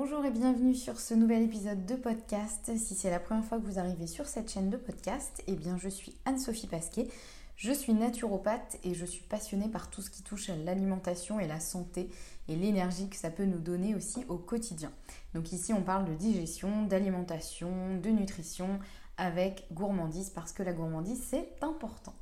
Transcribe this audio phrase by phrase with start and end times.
[0.00, 2.70] Bonjour et bienvenue sur ce nouvel épisode de podcast.
[2.76, 5.76] Si c'est la première fois que vous arrivez sur cette chaîne de podcast, eh bien
[5.76, 7.08] je suis Anne-Sophie Pasquet.
[7.56, 11.48] Je suis naturopathe et je suis passionnée par tout ce qui touche à l'alimentation et
[11.48, 12.10] la santé
[12.46, 14.92] et l'énergie que ça peut nous donner aussi au quotidien.
[15.34, 18.78] Donc ici on parle de digestion, d'alimentation, de nutrition
[19.16, 22.14] avec gourmandise parce que la gourmandise c'est important.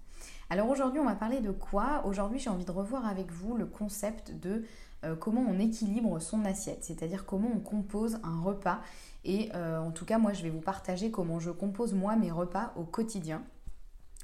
[0.50, 2.02] Alors aujourd'hui on va parler de quoi?
[2.04, 4.64] Aujourd'hui j'ai envie de revoir avec vous le concept de
[5.04, 8.80] euh, comment on équilibre son assiette, c'est-à-dire comment on compose un repas.
[9.24, 12.30] Et euh, en tout cas, moi, je vais vous partager comment je compose moi mes
[12.30, 13.42] repas au quotidien.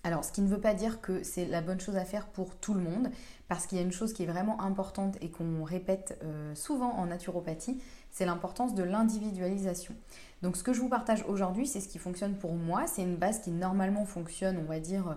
[0.04, 2.56] Alors, ce qui ne veut pas dire que c'est la bonne chose à faire pour
[2.56, 3.10] tout le monde,
[3.48, 6.90] parce qu'il y a une chose qui est vraiment importante et qu'on répète euh, souvent
[6.94, 9.94] en naturopathie, c'est l'importance de l'individualisation.
[10.42, 12.86] Donc, ce que je vous partage aujourd'hui, c'est ce qui fonctionne pour moi.
[12.86, 15.16] C'est une base qui normalement fonctionne, on va dire,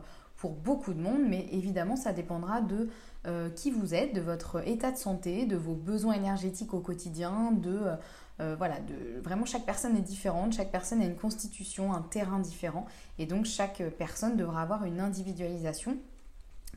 [0.49, 2.89] beaucoup de monde, mais évidemment, ça dépendra de
[3.27, 7.51] euh, qui vous êtes, de votre état de santé, de vos besoins énergétiques au quotidien,
[7.51, 7.95] de euh,
[8.41, 12.39] euh, voilà, de, vraiment chaque personne est différente, chaque personne a une constitution, un terrain
[12.39, 12.85] différent,
[13.17, 15.97] et donc chaque personne devra avoir une individualisation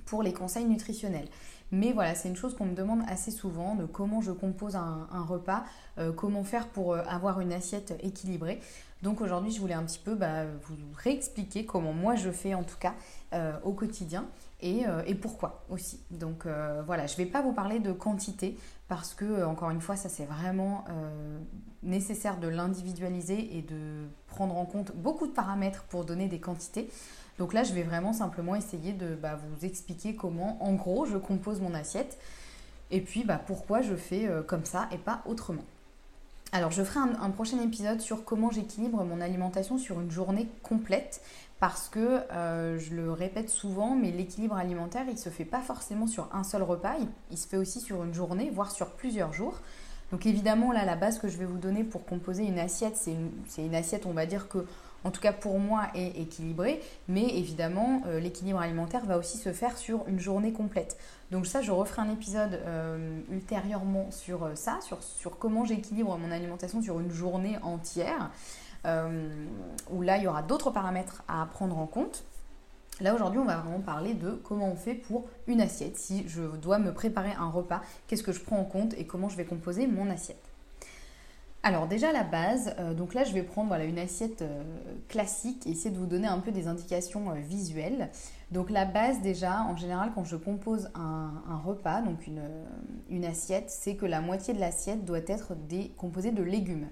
[0.04, 1.28] pour les conseils nutritionnels.
[1.70, 5.06] Mais voilà, c'est une chose qu'on me demande assez souvent de comment je compose un,
[5.28, 5.64] repas,
[6.16, 8.60] comment faire pour avoir une assiette équilibrée.
[9.02, 12.62] Donc aujourd'hui, je voulais un petit peu bah, vous réexpliquer comment moi je fais en
[12.62, 12.94] tout cas
[13.64, 14.26] au quotidien
[14.64, 16.00] euh, et, pourquoi aussi.
[16.10, 18.58] Donc euh, voilà, je ne vais pas vous parler de quantité
[18.88, 20.84] parce que, euh, encore une fois, ça c'est vraiment
[21.82, 26.90] nécessaire de l'individualiser et de prendre en compte beaucoup de paramètres pour donner des quantités.
[27.38, 31.16] Donc là, je vais vraiment simplement essayer de bah, vous expliquer comment, en gros, je
[31.16, 32.18] compose mon assiette
[32.90, 35.64] et puis bah, pourquoi je fais comme ça et pas autrement.
[36.52, 41.20] Alors, je ferai un, prochain épisode sur comment j'équilibre mon alimentation sur une journée complète
[41.60, 45.60] parce que, euh, je le répète souvent, mais l'équilibre alimentaire, il ne se fait pas
[45.60, 46.94] forcément sur un seul repas,
[47.30, 49.58] il, se fait aussi sur une journée, voire sur plusieurs jours.
[50.10, 53.12] Donc évidemment, là, la base que je vais vous donner pour composer une assiette, c'est
[53.58, 54.64] une, assiette, on va dire que
[55.04, 56.80] en tout cas pour moi, est équilibré.
[57.08, 60.96] Mais évidemment, euh, l'équilibre alimentaire va aussi se faire sur une journée complète.
[61.30, 66.16] Donc ça, je referai un épisode euh, ultérieurement sur euh, ça, sur, sur comment j'équilibre
[66.18, 68.30] mon alimentation sur une journée entière,
[69.90, 72.24] où là, il y aura d'autres paramètres à prendre en compte.
[73.00, 75.98] Là aujourd'hui, on va vraiment parler de comment on fait pour une assiette.
[75.98, 79.28] Si je dois me préparer un repas, qu'est-ce que je prends en compte et comment
[79.28, 80.47] je vais composer mon assiette.
[81.64, 84.62] Alors déjà la base, euh, donc là je vais prendre voilà, une assiette euh,
[85.08, 88.10] classique et essayer de vous donner un peu des indications euh, visuelles.
[88.52, 92.42] Donc la base déjà, en général quand je compose un, repas, donc une,
[93.10, 95.54] une assiette, c'est que la moitié de l'assiette doit être
[95.96, 96.88] composée de légumes.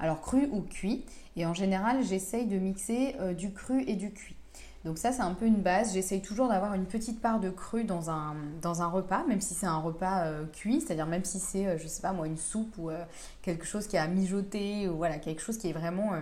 [0.00, 1.06] Alors cru ou cuit.
[1.36, 4.37] Et en général j'essaye de mixer du cru et du cuit.
[4.84, 5.92] Donc ça, c'est un peu une base.
[5.92, 9.78] J'essaye toujours d'avoir une petite part de cru dans un, repas, même si c'est un
[9.78, 12.74] repas euh, cuit, c'est-à-dire même si c'est, je euh, je sais pas moi, une soupe
[12.78, 13.02] ou euh,
[13.42, 16.12] quelque chose qui a mijoté, ou voilà, quelque chose qui est vraiment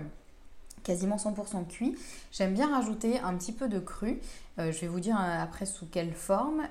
[0.84, 1.96] quasiment 100% cuit.
[2.30, 4.20] J'aime bien rajouter un petit peu de cru.
[4.56, 6.62] je vais vous dire après sous quelle forme.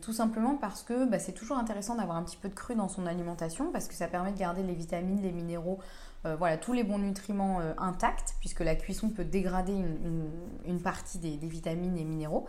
[0.00, 2.88] tout simplement parce que bah, c'est toujours intéressant d'avoir un petit peu de cru dans
[2.88, 5.78] son alimentation parce que ça permet de garder les vitamines, les minéraux
[6.26, 9.72] euh, voilà, tous les bons nutriments euh, intacts, puisque la cuisson peut dégrader
[10.66, 12.46] une, partie des, vitamines et minéraux.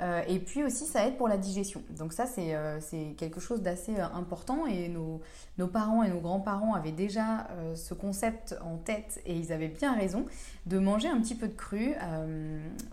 [0.00, 1.82] Euh, et puis aussi, ça aide pour la digestion.
[1.90, 4.66] Donc ça, c'est quelque chose d'assez important.
[4.66, 5.20] Et nos,
[5.56, 9.94] nos, parents et nos grands-parents avaient déjà ce concept en tête, et ils avaient bien
[9.94, 10.26] raison,
[10.66, 11.94] de manger un petit peu de cru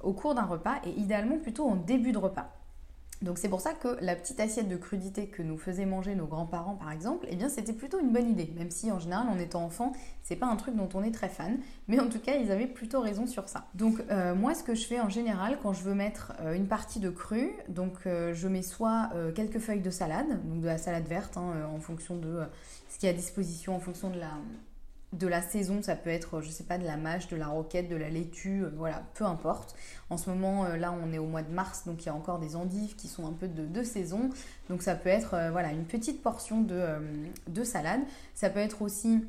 [0.01, 2.49] au cours d'un repas, et idéalement plutôt en début de repas.
[3.21, 6.25] Donc c'est pour ça que la petite assiette de crudité que nous faisaient manger nos
[6.25, 9.39] grands-parents par exemple, eh bien c'était plutôt une bonne idée, même si en général en
[9.39, 11.57] étant enfant, c'est pas un truc dont on est très fan,
[11.87, 13.67] mais en tout cas ils avaient plutôt raison sur ça.
[13.73, 16.67] Donc euh, moi ce que je fais en général quand je veux mettre euh, une
[16.67, 20.77] partie de cru, donc euh, je mets soit quelques feuilles de salade, donc de la
[20.77, 22.41] salade verte hein, en fonction de
[22.89, 24.31] ce qui est à disposition, en fonction de la
[25.13, 27.89] de la saison, ça peut être, je sais pas, de la mâche, de la roquette,
[27.89, 29.75] de la laitue, euh, voilà, peu importe.
[30.09, 32.15] En ce moment, euh, là, on est au mois de mars, donc il y a
[32.15, 34.29] encore des endives qui sont un peu de, saison.
[34.69, 38.01] Donc ça peut être, euh, voilà, une petite portion de, salade.
[38.33, 39.23] Ça peut être aussi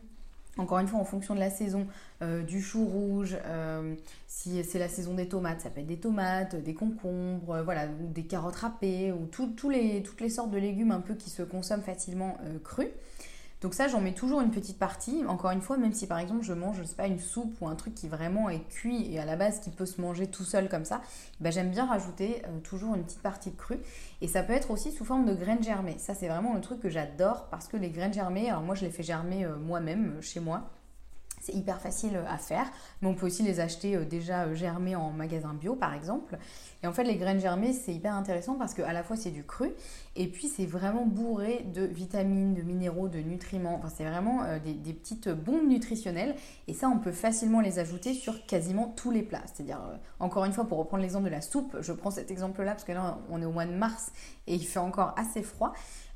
[0.58, 1.86] encore une fois, en fonction de la saison,
[2.22, 3.36] du chou rouge,
[4.26, 8.22] si c'est la saison des tomates, ça peut être des tomates, des concombres, voilà, des
[8.22, 9.28] carottes râpées, ou
[9.68, 12.88] les, toutes les sortes de légumes un peu qui se consomment facilement crus.
[13.66, 15.24] Donc ça, j'en mets toujours une petite partie.
[15.26, 17.66] Encore une fois, même si par exemple je mange, je sais pas, une soupe ou
[17.66, 20.44] un truc qui vraiment est cuit et à la base qui peut se manger tout
[20.44, 21.02] seul comme ça,
[21.40, 23.78] bah, j'aime bien rajouter euh, toujours une petite partie de cru.
[24.20, 25.96] Et ça peut être aussi sous forme de graines germées.
[25.98, 28.84] Ça, c'est vraiment le truc que j'adore parce que les graines germées, alors moi je
[28.84, 30.70] les fais germer euh, moi-même euh, chez moi.
[31.46, 32.66] C'est hyper facile à faire,
[33.00, 36.38] mais on peut aussi les acheter déjà germés en magasin bio par exemple.
[36.82, 39.30] Et en fait, les graines germées, c'est hyper intéressant parce que à la fois c'est
[39.30, 39.70] du cru
[40.16, 43.76] et puis c'est vraiment bourré de vitamines, de minéraux, de nutriments.
[43.76, 46.34] Enfin, c'est vraiment euh, des, petites bombes nutritionnelles
[46.66, 49.42] et ça, on peut facilement les ajouter sur quasiment tous les plats.
[49.46, 52.72] C'est-à-dire, euh, encore une fois, pour reprendre l'exemple de la soupe, je prends cet exemple-là
[52.72, 54.10] parce que là, on est au mois de mars
[54.46, 55.72] et il fait encore assez froid.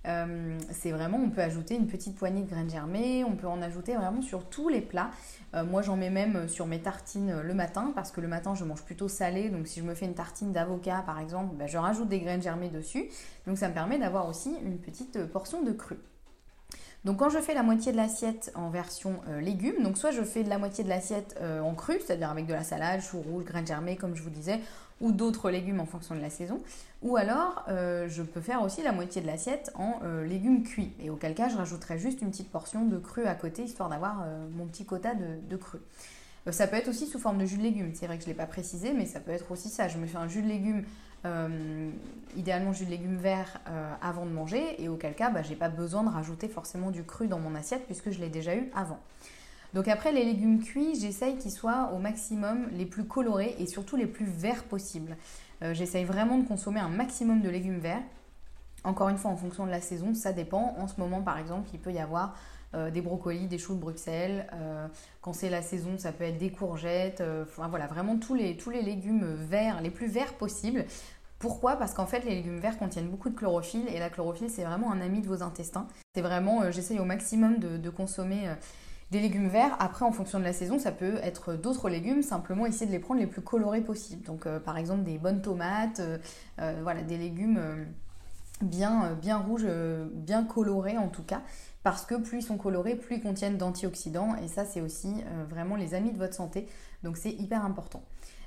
[0.07, 3.61] Euh, c'est vraiment, on peut ajouter une petite poignée de graines germées, on peut en
[3.61, 5.11] ajouter vraiment sur tous les plats.
[5.55, 8.65] Euh, moi, j'en mets même sur mes tartines le matin parce que le matin, je
[8.65, 9.51] mange plutôt salé.
[9.51, 12.43] Donc, si je me fais une tartine d'avocat, par exemple, ben, je rajoute des graines
[12.43, 13.09] germées dessus.
[13.47, 15.97] Donc, ça me permet d'avoir aussi une petite portion de cru.
[17.07, 20.21] Donc quand je fais la moitié de l'assiette en version euh, légumes, donc soit je
[20.21, 23.45] fais de la moitié de l'assiette en cru, c'est-à-dire avec de la salade, chou rouge,
[23.45, 24.61] graines germées comme je vous disais,
[25.01, 26.61] ou d'autres légumes en fonction de la saison.
[27.03, 30.93] Ou alors, euh, je peux faire aussi la moitié de l'assiette en euh, légumes cuits.
[31.03, 34.23] Et auquel cas, je rajouterai juste une petite portion de cru à côté, histoire d'avoir
[34.23, 35.79] euh, mon petit quota de, cru.
[36.51, 37.93] ça peut être aussi sous forme de jus de légumes.
[37.95, 39.89] C'est vrai que je ne l'ai pas précisé, mais ça peut être aussi ça.
[39.89, 40.85] Je me fais un jus de légumes,
[42.37, 43.61] idéalement jus de légumes verts
[44.03, 44.83] avant de manger.
[44.83, 47.55] Et auquel cas, bah, je n'ai pas besoin de rajouter forcément du cru dans mon
[47.55, 49.01] assiette, puisque je l'ai déjà eu avant.
[49.75, 53.97] Donc après, les légumes cuits, j'essaye qu'ils soient au maximum les plus colorés et surtout
[53.97, 55.17] les plus verts possibles.
[55.63, 58.03] Euh, j'essaye vraiment de consommer un maximum de légumes verts.
[58.83, 60.75] Encore une fois, en fonction de la saison, ça dépend.
[60.79, 62.35] En ce moment, par exemple, il peut y avoir
[62.75, 64.47] euh, des brocolis, des choux de Bruxelles.
[64.55, 64.89] Euh,
[65.21, 67.23] quand c'est la saison, ça peut être des courgettes.
[67.43, 70.85] enfin voilà, vraiment tous les, tous les légumes verts, les plus verts possibles.
[71.39, 71.77] Pourquoi?
[71.77, 74.93] Parce qu'en fait, les légumes verts contiennent beaucoup de chlorophylle et la chlorophylle, c'est vraiment
[74.93, 75.87] un ami de vos intestins.
[76.15, 78.51] C'est vraiment, j'essaye au maximum de consommer
[79.11, 79.77] des légumes verts.
[79.81, 82.99] Après, en fonction de la saison, ça peut être d'autres légumes, simplement essayer de les
[83.01, 84.25] prendre les plus colorés possibles.
[84.25, 86.19] Donc, euh, par exemple, des bonnes tomates, euh,
[86.61, 87.61] euh, voilà, des légumes
[88.63, 89.67] bien, bien rouges,
[90.13, 91.43] bien colorés en tout cas.
[91.83, 94.37] Parce que plus ils sont colorés, plus ils contiennent d'antioxydants.
[94.37, 96.69] Et ça, c'est aussi vraiment les amis de votre santé.
[97.03, 98.03] Donc, c'est hyper important.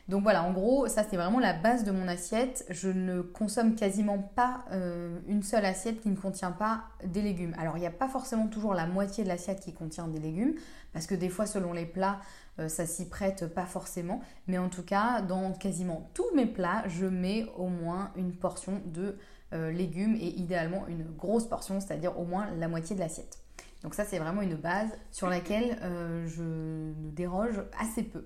[0.10, 2.66] Donc voilà, en gros, ça c'est vraiment la base de mon assiette.
[2.70, 7.56] Je ne consomme quasiment pas euh, une seule assiette qui ne contient pas des légumes.
[7.58, 10.56] Alors il n'y a pas forcément toujours la moitié de l'assiette qui contient des légumes,
[10.92, 12.20] parce que des fois selon les plats,
[12.60, 14.20] euh, ça s'y prête pas forcément.
[14.48, 18.82] Mais en tout cas, dans quasiment tous mes plats, je mets au moins une portion
[18.86, 19.18] de
[19.54, 23.40] euh, légumes et idéalement une grosse portion, c'est-à-dire au moins la moitié de l'assiette.
[23.84, 25.78] Donc ça c'est vraiment une base sur laquelle
[26.26, 28.26] je ne déroge assez peu.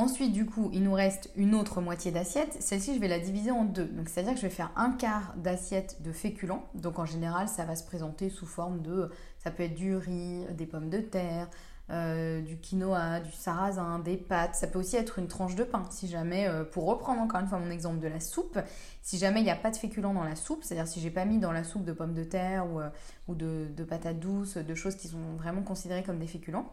[0.00, 2.56] Ensuite, du coup, il nous reste une autre moitié d'assiette.
[2.58, 3.84] Celle-ci, je vais la diviser en deux.
[3.84, 6.64] Donc, c'est-à-dire que je vais faire un quart d'assiette de féculents.
[6.74, 9.10] Donc, en général, ça va se présenter sous forme de.
[9.44, 11.50] Ça peut être du riz, des pommes de terre,
[11.90, 14.54] euh, du quinoa, du sarrasin, des pâtes.
[14.54, 15.84] Ça peut aussi être une tranche de pain.
[15.90, 18.58] Si jamais, euh, pour reprendre encore une fois mon exemple de la soupe,
[19.02, 21.26] si jamais il n'y a pas de féculents dans la soupe, c'est-à-dire si j'ai pas
[21.26, 22.88] mis dans la soupe de pommes de terre ou, euh,
[23.28, 26.72] de, de patates douces, de choses qui sont vraiment considérées comme des féculents,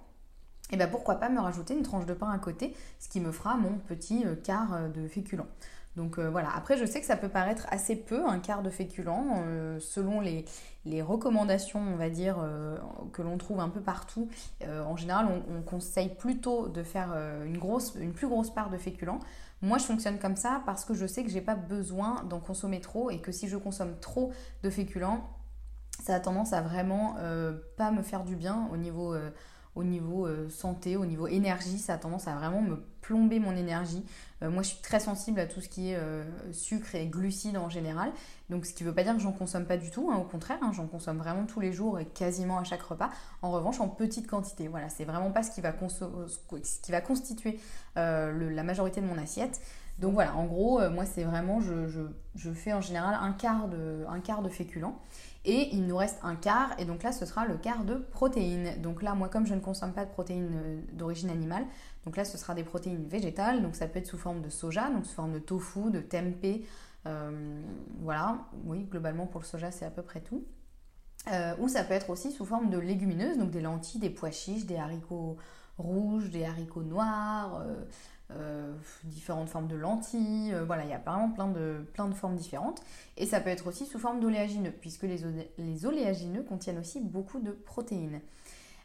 [0.72, 3.32] et bien pourquoi pas me rajouter une tranche de pain à côté, ce qui me
[3.32, 5.46] fera mon petit euh, quart euh, de féculent.
[5.96, 8.70] Donc euh, voilà, après je sais que ça peut paraître assez peu, un quart de
[8.70, 10.46] féculent, selon les,
[11.02, 12.38] recommandations, on va dire,
[13.12, 14.30] que l'on trouve un peu partout.
[14.64, 17.14] en général, on, conseille plutôt de faire
[17.46, 19.20] une, grosse, une plus grosse part de féculent.
[19.62, 22.80] Moi, je fonctionne comme ça parce que je sais que j'ai pas besoin d'en consommer
[22.80, 24.32] trop et que si je consomme trop
[24.64, 25.28] de féculents,
[26.02, 27.18] ça a tendance à vraiment
[27.76, 29.14] pas me faire du bien au niveau
[29.77, 33.55] au niveau euh, santé, au niveau énergie, ça a tendance à vraiment me plomber mon
[33.55, 34.03] énergie.
[34.41, 37.57] Euh, moi, je suis très sensible à tout ce qui est euh, sucre et glucides
[37.57, 38.12] en général.
[38.50, 40.10] Donc, ce qui ne veut pas dire que j'en consomme pas du tout.
[40.12, 43.12] Hein, au contraire, hein, j'en consomme vraiment tous les jours et quasiment à chaque repas.
[43.43, 44.67] En revanche, en petite quantité.
[44.67, 47.60] Voilà, c'est vraiment pas ce qui va, ce qui va constituer
[47.96, 49.62] la majorité de mon assiette.
[50.00, 54.50] Donc voilà, en gros, moi, c'est vraiment, je, fais en général un quart de, un
[54.50, 54.94] féculent.
[55.50, 58.82] Et il nous reste un quart, et donc là ce sera le quart de protéines.
[58.82, 61.66] Donc là, moi comme je ne consomme pas de protéines euh, d'origine animale,
[62.04, 64.89] donc là ce sera des protéines végétales, donc ça peut être sous forme de soja,
[64.89, 66.66] donc sous forme de tofu, de tempeh,
[67.06, 67.62] euh,
[68.01, 70.44] voilà, oui, globalement pour le soja c'est à peu près tout.
[71.60, 74.66] ou ça peut être aussi sous forme de légumineuses, donc des lentilles, des pois chiches,
[74.66, 75.38] des haricots
[75.77, 77.86] rouges, des haricots noirs, euh,
[79.05, 82.36] différentes formes de lentilles, euh, voilà, il y a vraiment plein de, plein de formes
[82.36, 82.81] différentes.
[83.15, 85.19] Et ça peut être aussi sous forme d'oléagineux, puisque les,
[85.57, 88.22] les, oléagineux contiennent aussi beaucoup de protéines.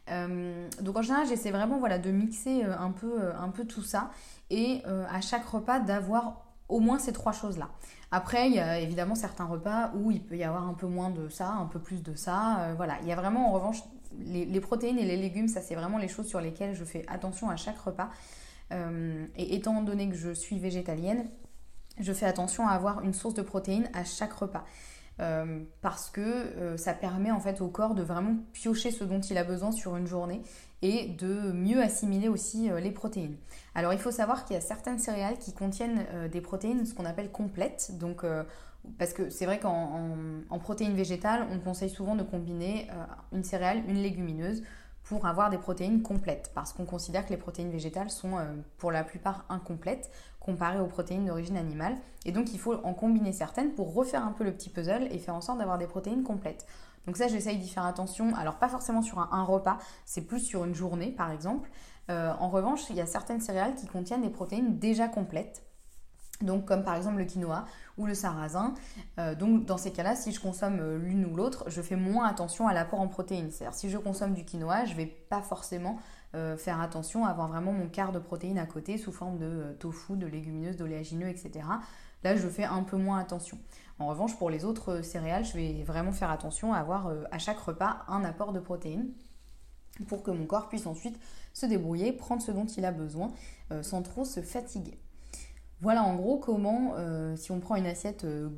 [0.09, 4.11] Euh, donc en général, j'essaie vraiment voilà, de mixer un peu, un peu tout ça
[4.49, 7.69] et à chaque repas d'avoir au moins ces trois choses-là.
[8.11, 11.09] Après, il y a évidemment certains repas où il peut y avoir un peu moins
[11.09, 12.73] de ça, un peu plus de ça.
[12.75, 13.81] voilà, il y a vraiment en revanche
[14.19, 17.49] les protéines et les légumes, ça c'est vraiment les choses sur lesquelles je fais attention
[17.49, 18.09] à chaque repas.
[18.73, 21.27] Euh, et étant donné que je suis végétalienne,
[21.99, 24.65] je fais attention à avoir une source de protéines à chaque repas.
[25.19, 29.19] Euh, parce que euh, ça permet en fait au corps de vraiment piocher ce dont
[29.19, 30.41] il a besoin sur une journée
[30.81, 33.37] et de mieux assimiler aussi les protéines.
[33.75, 37.05] Alors il faut savoir qu'il y a certaines céréales qui contiennent des protéines, ce qu'on
[37.05, 38.25] appelle complètes, donc
[38.97, 42.89] parce que c'est vrai qu'en protéines végétales, on conseille souvent de combiner
[43.31, 44.61] une céréale, une légumineuse
[45.03, 48.45] pour avoir des protéines complètes, parce qu'on considère que les protéines végétales sont euh,
[48.77, 53.31] pour la plupart incomplètes comparées aux protéines d'origine animale, et donc il faut en combiner
[53.31, 56.23] certaines pour refaire un peu le petit puzzle et faire en sorte d'avoir des protéines
[56.23, 56.65] complètes.
[57.05, 60.63] Donc ça, j'essaye d'y faire attention, alors pas forcément sur un, repas, c'est plus sur
[60.63, 61.69] une journée par exemple.
[62.09, 65.63] Euh, en revanche, il y a certaines céréales qui contiennent des protéines déjà complètes,
[66.41, 67.65] donc comme par exemple le quinoa
[67.97, 68.73] ou le sarrasin.
[69.19, 72.27] Euh, donc dans ces cas-là, si je consomme euh, l'une ou l'autre, je fais moins
[72.27, 73.51] attention à l'apport en protéines.
[73.51, 75.99] C'est-à-dire si je consomme du quinoa, je ne vais pas forcément
[76.35, 79.75] euh, faire attention à avoir vraiment mon quart de protéines à côté sous forme de
[79.79, 81.65] tofu, de légumineuses, d'oléagineux, etc.
[82.23, 83.57] Là, je fais un peu moins attention.
[83.99, 87.59] En revanche, pour les autres céréales, je vais vraiment faire attention à avoir à chaque
[87.59, 89.11] repas un apport de protéines
[90.07, 91.19] pour que mon corps puisse ensuite
[91.53, 93.31] se débrouiller, prendre ce dont il a besoin
[93.81, 95.02] sans trop se fatiguer.
[95.81, 98.49] Voilà en gros comment, euh, si on prend une assiette euh,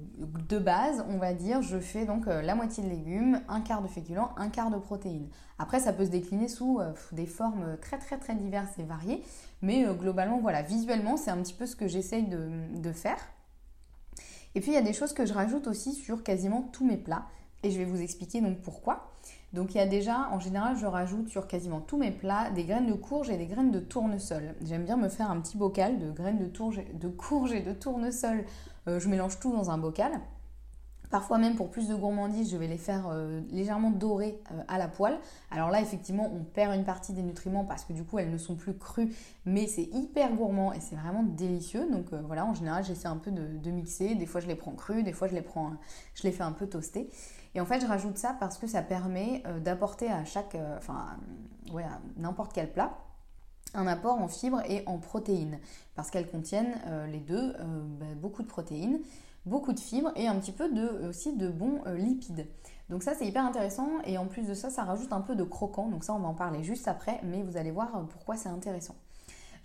[0.47, 3.81] de base, on va dire, je fais donc euh, la moitié de légumes, un quart
[3.81, 5.27] de féculents, un quart de protéines.
[5.57, 6.79] Après, ça peut se décliner sous
[7.13, 9.23] des formes très très très diverses et variées,
[9.61, 13.17] mais globalement, voilà, visuellement, c'est un petit peu ce que j'essaye de, de faire.
[14.53, 16.97] Et puis, il y a des choses que je rajoute aussi sur quasiment tous mes
[16.97, 17.25] plats,
[17.63, 19.11] et je vais vous expliquer donc pourquoi.
[19.55, 22.65] Donc il y a déjà, en général, je rajoute sur quasiment tous mes plats des
[22.65, 24.53] graines de courge et des graines de tournesol.
[24.61, 28.43] J'aime bien me faire un petit bocal de graines de, courge et de tournesol.
[28.89, 30.11] Euh, je mélange tout dans un bocal.
[31.09, 34.77] Parfois même pour plus de gourmandise, je vais les faire euh, légèrement dorées euh, à
[34.77, 35.17] la poêle.
[35.51, 38.37] Alors là, effectivement, on perd une partie des nutriments parce que du coup, elles ne
[38.37, 39.13] sont plus crues,
[39.45, 41.89] mais c'est hyper gourmand et c'est vraiment délicieux.
[41.89, 44.15] Donc voilà, en général, j'essaie un peu de, de, mixer.
[44.15, 45.71] Des fois, je les prends crues, des fois, je les prends,
[46.13, 47.09] je les fais un peu toaster.
[47.55, 50.77] Et en fait, je rajoute ça parce que ça permet euh, d'apporter à chaque, euh,
[50.77, 51.17] enfin,
[52.17, 52.97] n'importe quel plat,
[53.73, 55.59] un apport en fibres et en protéines,
[55.95, 57.53] parce qu'elles contiennent euh, les deux
[57.99, 58.99] bah, beaucoup de protéines,
[59.45, 60.69] beaucoup de fibres et un petit peu
[61.07, 62.47] aussi de bons lipides.
[62.89, 65.43] Donc ça c'est hyper intéressant et en plus de ça ça rajoute un peu de
[65.43, 68.49] croquant, donc ça on va en parler juste après, mais vous allez voir pourquoi c'est
[68.49, 68.95] intéressant.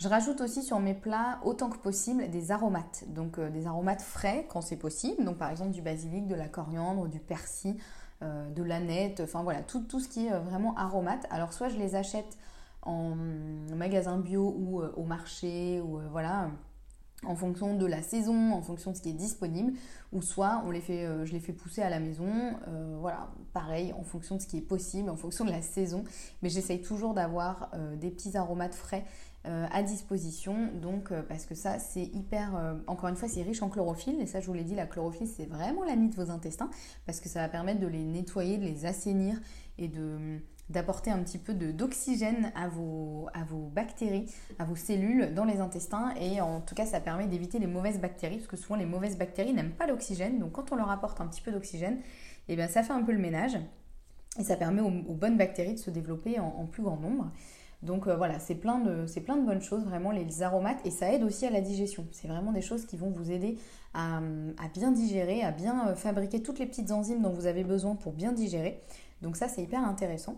[0.01, 4.01] Je rajoute aussi sur mes plats autant que possible des aromates, donc euh, des aromates
[4.01, 7.77] frais quand c'est possible, donc par exemple du basilic, de la coriandre, du persil,
[8.23, 11.27] euh, de l'aneth, enfin voilà, tout, tout, ce qui est euh, vraiment aromate.
[11.29, 12.39] Alors soit je les achète
[12.81, 13.15] en
[13.77, 16.49] magasin bio ou au marché, ou voilà,
[17.27, 19.75] en fonction de la saison, en fonction de ce qui est disponible,
[20.13, 22.55] ou soit on je les fais pousser à la maison,
[22.99, 26.05] voilà, pareil, en fonction de ce qui est possible, en fonction de la saison,
[26.41, 29.05] mais j'essaye toujours d'avoir des petits aromates frais
[29.47, 30.69] euh, à disposition.
[30.83, 32.55] Donc, euh, parce que ça, c'est hyper.
[32.57, 34.21] Euh, encore une fois, c'est riche en chlorophylle.
[34.21, 36.69] Et ça, je vous l'ai dit, la chlorophylle, c'est vraiment l'ami de vos intestins.
[37.07, 39.41] Parce que ça va permettre de les nettoyer, de les assainir
[39.79, 44.31] et de d'apporter un petit peu d'oxygène à vos, à vos bactéries,
[44.61, 46.15] à vos cellules dans les intestins.
[46.21, 48.37] Et en tout cas, ça permet d'éviter les mauvaises bactéries.
[48.37, 50.39] Parce que souvent, les mauvaises bactéries n'aiment pas l'oxygène.
[50.39, 53.03] Donc, quand on leur apporte un petit peu d'oxygène, et eh bien, ça fait un
[53.03, 53.57] peu le ménage.
[54.39, 57.33] Et ça permet aux, bonnes bactéries de se développer en plus grand nombre.
[57.83, 61.47] Donc euh, voilà, c'est plein, de, bonnes choses, vraiment les aromates, et ça aide aussi
[61.47, 62.07] à la digestion.
[62.13, 63.57] C'est vraiment des choses qui vont vous aider
[63.95, 64.21] à,
[64.75, 68.13] bien digérer, à bien euh, fabriquer toutes les petites enzymes dont vous avez besoin pour
[68.13, 68.83] bien digérer.
[69.23, 70.37] Donc ça, c'est hyper intéressant.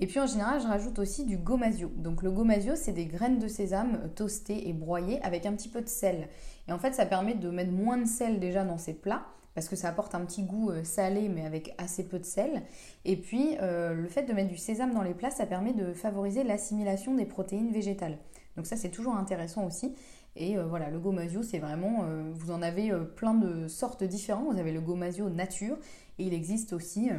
[0.00, 1.90] Et puis en général, je rajoute aussi du gomasio.
[1.96, 5.68] Donc le gomasio, c'est des graines de sésame euh, toastées et broyées avec un petit
[5.68, 6.28] peu de sel.
[6.68, 9.68] Et en fait, ça permet de mettre moins de sel déjà dans ces plats parce
[9.68, 12.62] que ça apporte un petit goût euh, salé mais avec assez peu de sel.
[13.04, 15.92] Et puis euh, le fait de mettre du sésame dans les plats, ça permet de
[15.92, 18.18] favoriser l'assimilation des protéines végétales.
[18.56, 19.94] Donc ça c'est toujours intéressant aussi.
[20.36, 24.52] Et euh, voilà, le gomasio, c'est vraiment, vous en avez plein de sortes différentes.
[24.52, 25.76] Vous avez le gomasio nature
[26.18, 27.10] et il existe aussi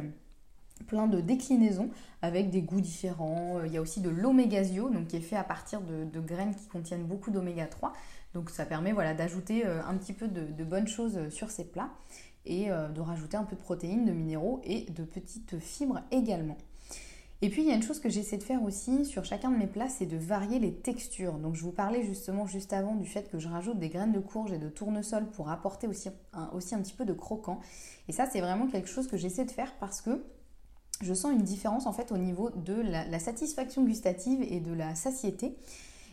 [0.86, 1.88] plein de déclinaisons
[2.20, 3.64] avec des goûts différents.
[3.64, 6.54] Il y a aussi de l'omégazio, donc qui est fait à partir de, de graines
[6.54, 7.94] qui contiennent beaucoup d'oméga 3.
[8.36, 11.88] Donc ça permet voilà, d'ajouter un petit peu de, bonnes choses sur ces plats
[12.44, 16.58] et de rajouter un peu de protéines, de minéraux et de petites fibres également.
[17.40, 19.56] Et puis il y a une chose que j'essaie de faire aussi sur chacun de
[19.56, 21.38] mes plats, c'est de varier les textures.
[21.38, 24.20] Donc je vous parlais justement juste avant du fait que je rajoute des graines de
[24.20, 27.60] courge et de tournesol pour apporter aussi un petit peu de croquant.
[28.08, 30.22] Et ça c'est vraiment quelque chose que j'essaie de faire parce que
[31.02, 34.94] je sens une différence en fait au niveau de la, satisfaction gustative et de la
[34.94, 35.56] satiété.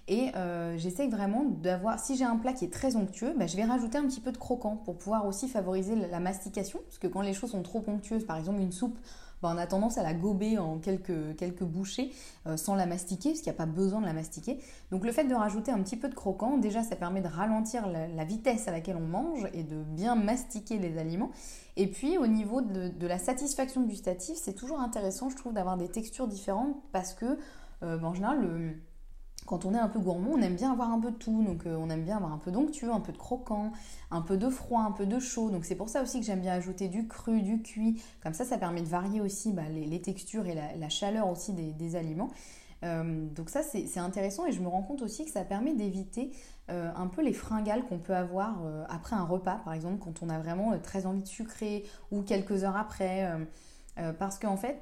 [0.07, 3.55] Et euh, j'essaie vraiment d'avoir, si j'ai un plat qui est très onctueux, bah, je
[3.55, 6.79] vais rajouter un petit peu de croquant pour pouvoir aussi favoriser la mastication.
[6.85, 8.97] Parce que quand les choses sont trop onctueuses, par exemple une soupe,
[9.43, 12.11] bah, on a tendance à la gober en quelques, quelques bouchées
[12.47, 14.57] euh, sans la mastiquer, parce qu'il n'y a pas besoin de la mastiquer.
[14.91, 17.87] Donc le fait de rajouter un petit peu de croquant, déjà ça permet de ralentir
[17.87, 21.31] la, vitesse à laquelle on mange et de bien mastiquer les aliments.
[21.75, 25.89] Et puis au niveau de, la satisfaction gustative, c'est toujours intéressant, je trouve, d'avoir des
[25.89, 27.37] textures différentes parce que
[27.83, 28.75] euh, bah, en général, le
[29.45, 31.43] quand on est un peu gourmand, on aime bien avoir un peu de tout.
[31.43, 33.71] Donc euh, on aime bien avoir un peu d'onctueux, un peu de croquant,
[34.11, 35.49] un peu de froid, un peu de chaud.
[35.49, 38.01] Donc c'est pour ça aussi que j'aime bien ajouter du cru, du cuit.
[38.21, 41.95] Comme ça, ça permet de varier aussi bah, les, textures et la, chaleur aussi des,
[41.95, 42.29] aliments.
[42.83, 46.31] Euh, donc ça c'est intéressant et je me rends compte aussi que ça permet d'éviter
[46.69, 50.29] euh, un peu les fringales qu'on peut avoir après un repas par exemple quand on
[50.29, 53.31] a vraiment très envie de sucrer ou quelques heures après
[54.17, 54.81] parce qu'en fait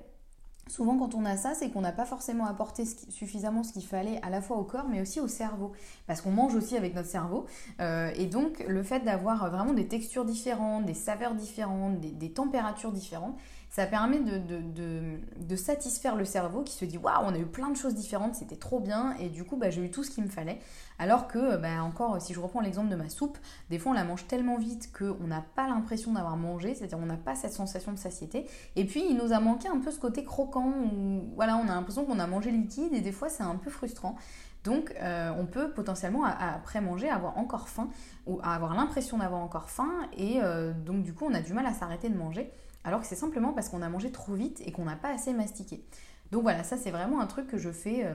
[0.71, 4.21] Souvent, quand on a ça, c'est qu'on n'a pas forcément apporté suffisamment ce qu'il fallait
[4.23, 5.73] à la fois au corps, mais aussi au cerveau.
[6.07, 7.45] Parce qu'on mange aussi avec notre cerveau.
[7.81, 12.93] Euh, et donc, le fait d'avoir vraiment des textures différentes, des saveurs différentes, des températures
[12.93, 13.35] différentes,
[13.71, 17.77] ça permet de, satisfaire le cerveau qui se dit waouh, on a eu plein de
[17.77, 20.29] choses différentes, c'était trop bien, et du coup, bah, j'ai eu tout ce qu'il me
[20.29, 20.59] fallait.
[20.99, 23.37] Alors que, bah, encore, si je reprends l'exemple de ma soupe,
[23.69, 27.05] des fois on la mange tellement vite qu'on n'a pas l'impression d'avoir mangé, c'est-à-dire on
[27.05, 28.45] n'a pas cette sensation de satiété.
[28.75, 31.73] Et puis, il nous a manqué un peu ce côté croquant, où voilà, on a
[31.73, 34.17] l'impression qu'on a mangé liquide, et des fois c'est un peu frustrant.
[34.65, 37.89] Donc, euh, on peut potentiellement, après manger, avoir encore faim
[38.27, 39.91] ou avoir l'impression d'avoir encore faim.
[40.17, 42.51] Et euh, donc, du coup, on a du mal à s'arrêter de manger
[42.83, 45.33] alors que c'est simplement parce qu'on a mangé trop vite et qu'on n'a pas assez
[45.33, 45.83] mastiqué.
[46.31, 48.13] Donc voilà, ça c'est vraiment un truc que je fais euh,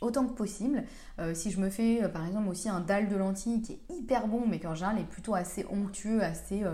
[0.00, 0.84] autant que possible.
[1.18, 3.94] Euh, si je me fais euh, par exemple aussi un dalle de lentilles qui est
[3.94, 6.64] hyper bon mais qu'en général est plutôt assez onctueux, assez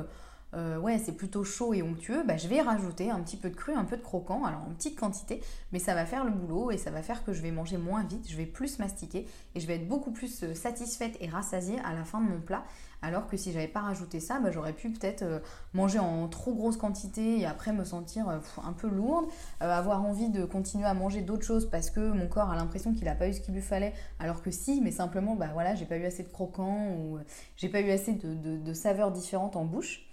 [0.81, 3.75] ouais, c'est plutôt chaud et onctueux, bah, je vais rajouter un petit peu de cru,
[3.75, 6.79] un peu de croquant, alors en petite quantité, mais ça va faire le boulot et
[6.79, 9.67] ça va faire que je vais manger moins vite, je vais plus mastiquer et je
[9.67, 12.65] vais être beaucoup plus euh, satisfaite et rassasiée à la fin de mon plat.
[13.03, 15.41] Alors que si j'avais pas rajouté ça, bah, j'aurais pu peut-être euh,
[15.75, 19.27] manger en trop grosse quantité et après me sentir un peu lourde,
[19.61, 23.05] avoir envie de continuer à manger d'autres choses parce que mon corps a l'impression qu'il
[23.05, 25.85] n'a pas eu ce qu'il lui fallait, alors que si, mais simplement, bah voilà, j'ai
[25.85, 27.19] pas eu assez de croquant ou
[27.57, 30.04] j'ai pas eu assez de saveurs différentes en bouche.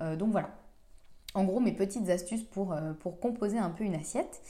[0.00, 0.50] Euh, donc voilà.
[1.34, 4.40] En gros, mes petites astuces pour, euh, pour composer un peu une assiette.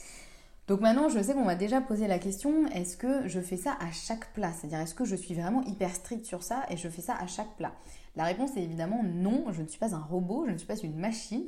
[0.67, 3.75] Donc maintenant, je sais qu'on m'a déjà posé la question, est-ce que je fais ça
[3.79, 4.51] à chaque plat?
[4.53, 7.27] C'est-à-dire, est-ce que je suis vraiment hyper stricte sur ça et je fais ça à
[7.27, 7.73] chaque plat?
[8.15, 10.77] La réponse est évidemment non, je ne suis pas un robot, je ne suis pas
[10.77, 11.45] une machine.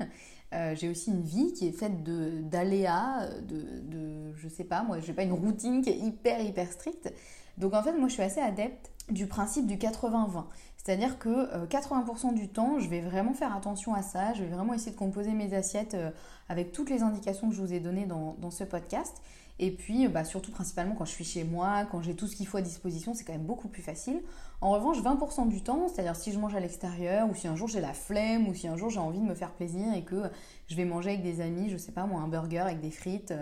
[0.53, 4.99] Euh, j'ai aussi une vie qui est faite d'aléas, de, de, je sais pas, moi,
[4.99, 7.11] je n'ai pas une routine qui est hyper, hyper stricte.
[7.57, 10.45] Donc en fait, moi, je suis assez adepte du principe du 80-20.
[10.83, 14.49] C'est-à-dire que 80% euh, du temps, je vais vraiment faire attention à ça, je vais
[14.49, 16.11] vraiment essayer de composer mes assiettes euh,
[16.49, 19.21] avec toutes les indications que je vous ai données dans, ce podcast.
[19.59, 22.47] Et puis, bah, surtout principalement quand je suis chez moi, quand j'ai tout ce qu'il
[22.47, 24.21] faut à disposition, c'est quand même beaucoup plus facile.
[24.61, 27.67] En revanche, 20% du temps, c'est-à-dire si je mange à l'extérieur, ou si un jour
[27.67, 30.23] j'ai la flemme, ou si un jour j'ai envie de me faire plaisir et que
[30.67, 33.33] je vais manger avec des amis, je sais pas moi, un burger avec des frites,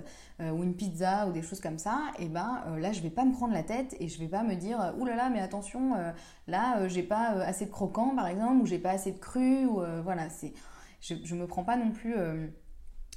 [0.42, 3.10] euh, ou une pizza, ou des choses comme ça, et ben euh, là je vais
[3.10, 5.42] pas me prendre la tête et je vais pas me dire, oulala, là là, mais
[5.42, 6.12] attention, euh,
[6.48, 9.82] là j'ai pas assez de croquant par exemple, ou j'ai pas assez de cru, ou
[10.04, 10.54] voilà, c'est.
[11.02, 12.16] Je, je me prends pas non plus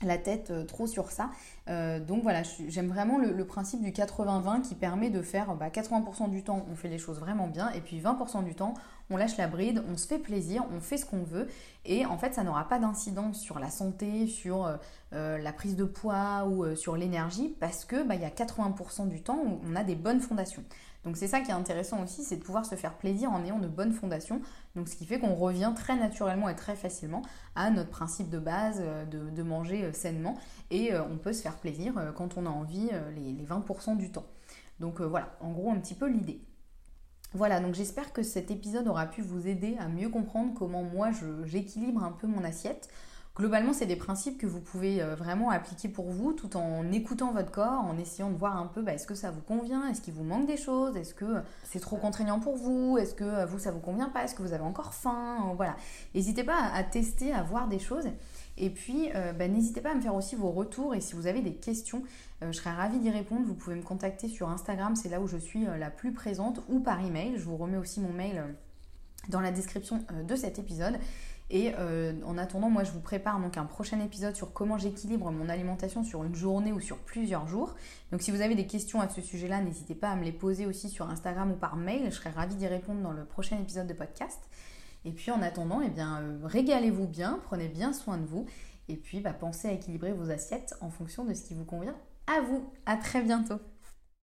[0.02, 1.30] la tête euh, trop sur ça.
[1.68, 6.28] Euh, donc voilà, j'aime vraiment le, principe du 80-20 qui permet de faire 80% bah,
[6.28, 8.74] du temps on fait les choses vraiment bien et puis 20% du temps
[9.10, 11.48] on lâche la bride, on se fait plaisir, on fait ce qu'on veut
[11.84, 14.78] et en fait ça n'aura pas d'incidence sur la santé, sur
[15.12, 19.08] euh, la prise de poids ou sur l'énergie parce que bah, il y a 80%
[19.08, 20.64] du temps où on a des bonnes fondations.
[21.04, 23.58] Donc c'est ça qui est intéressant aussi, c'est de pouvoir se faire plaisir en ayant
[23.58, 24.40] de bonnes fondations.
[24.74, 27.22] Donc ce qui fait qu'on revient très naturellement et très facilement
[27.54, 30.38] à notre principe de base euh, de, manger euh, sainement
[30.70, 34.24] et euh, on peut se faire plaisir quand on a envie les, 20% du temps.
[34.80, 36.40] Donc voilà, en gros un petit peu l'idée.
[37.34, 41.10] Voilà, donc j'espère que cet épisode aura pu vous aider à mieux comprendre comment moi
[41.44, 42.88] j'équilibre un peu mon assiette
[43.36, 47.50] Globalement, c'est des principes que vous pouvez vraiment appliquer pour vous tout en écoutant votre
[47.50, 50.14] corps, en essayant de voir un peu bah, est-ce que ça vous convient, est-ce qu'il
[50.14, 53.72] vous manque des choses, est-ce que c'est trop contraignant pour vous, est-ce que vous ça
[53.72, 55.74] vous convient pas, est-ce que vous avez encore faim, voilà.
[56.14, 58.06] N'hésitez pas à tester, à voir des choses.
[58.56, 61.26] Et puis, euh, bah, n'hésitez pas à me faire aussi vos retours et si vous
[61.26, 62.02] avez des questions,
[62.42, 63.44] euh, je serais ravie d'y répondre.
[63.44, 66.60] Vous pouvez me contacter sur Instagram, c'est là où je suis euh, la plus présente,
[66.68, 67.34] ou par email.
[67.36, 68.44] Je vous remets aussi mon mail
[69.28, 70.98] dans la description de cet épisode.
[71.50, 71.72] Et
[72.24, 76.24] en attendant, moi je vous prépare un prochain épisode sur comment j'équilibre mon alimentation sur
[76.24, 77.74] une journée ou sur plusieurs jours.
[78.10, 80.66] Donc si vous avez des questions à ce sujet-là, n'hésitez pas à me les poser
[80.66, 82.06] aussi sur Instagram ou par mail.
[82.06, 84.40] Je serais ravie d'y répondre dans le prochain épisode de podcast.
[85.04, 88.46] Et puis en attendant, eh bien, euh, régalez-vous bien, prenez bien soin de vous.
[88.88, 91.96] Et puis bah, pensez à équilibrer vos assiettes en fonction de ce qui vous convient
[92.26, 92.64] à vous.
[92.86, 93.60] À très bientôt